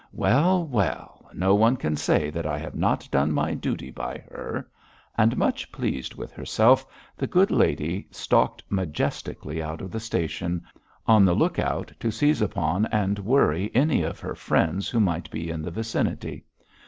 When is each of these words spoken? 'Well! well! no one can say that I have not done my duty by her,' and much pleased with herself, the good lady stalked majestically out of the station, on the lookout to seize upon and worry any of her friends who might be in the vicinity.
'Well! 0.13 0.65
well! 0.65 1.29
no 1.31 1.53
one 1.53 1.77
can 1.77 1.95
say 1.95 2.31
that 2.31 2.47
I 2.47 2.57
have 2.57 2.73
not 2.73 3.07
done 3.11 3.31
my 3.31 3.53
duty 3.53 3.91
by 3.91 4.17
her,' 4.31 4.67
and 5.15 5.37
much 5.37 5.71
pleased 5.71 6.15
with 6.15 6.31
herself, 6.31 6.87
the 7.15 7.27
good 7.27 7.51
lady 7.51 8.07
stalked 8.09 8.63
majestically 8.67 9.61
out 9.61 9.79
of 9.79 9.91
the 9.91 9.99
station, 9.99 10.63
on 11.05 11.23
the 11.23 11.35
lookout 11.35 11.91
to 11.99 12.09
seize 12.09 12.41
upon 12.41 12.87
and 12.87 13.19
worry 13.19 13.69
any 13.75 14.01
of 14.01 14.19
her 14.21 14.33
friends 14.33 14.89
who 14.89 14.99
might 14.99 15.29
be 15.29 15.51
in 15.51 15.61
the 15.61 15.69
vicinity. 15.69 16.45